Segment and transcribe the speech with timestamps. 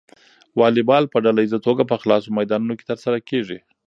[0.59, 3.59] واليبال په ډله ییزه توګه په خلاصو میدانونو کې ترسره کیږي.